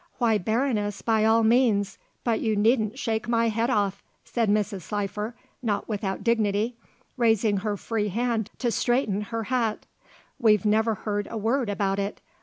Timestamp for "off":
3.69-4.01